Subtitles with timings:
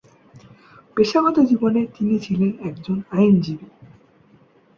[0.97, 3.67] পেশাগত জীবনে তিনি ছিলেন একজন আইনজীবী।